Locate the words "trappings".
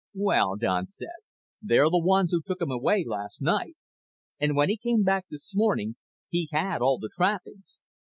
7.15-7.81